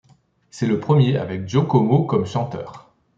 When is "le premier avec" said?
0.65-1.47